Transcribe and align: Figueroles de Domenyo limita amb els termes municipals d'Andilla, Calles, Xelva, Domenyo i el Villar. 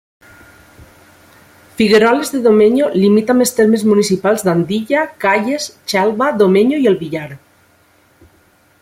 Figueroles 1.81 2.31
de 2.35 2.41
Domenyo 2.47 2.87
limita 3.03 3.35
amb 3.35 3.45
els 3.45 3.53
termes 3.59 3.85
municipals 3.91 4.47
d'Andilla, 4.47 5.05
Calles, 5.27 5.69
Xelva, 5.95 6.31
Domenyo 6.43 6.81
i 6.87 6.91
el 6.95 6.99
Villar. 7.05 7.29